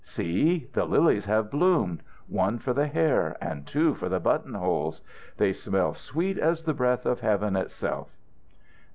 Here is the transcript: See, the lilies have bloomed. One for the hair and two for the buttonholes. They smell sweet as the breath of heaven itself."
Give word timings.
See, 0.03 0.67
the 0.73 0.85
lilies 0.85 1.25
have 1.25 1.51
bloomed. 1.51 2.01
One 2.27 2.57
for 2.57 2.73
the 2.73 2.87
hair 2.87 3.37
and 3.39 3.67
two 3.67 3.93
for 3.93 4.09
the 4.09 4.19
buttonholes. 4.19 5.03
They 5.37 5.53
smell 5.53 5.93
sweet 5.93 6.39
as 6.39 6.63
the 6.63 6.73
breath 6.73 7.05
of 7.05 7.19
heaven 7.19 7.55
itself." 7.55 8.09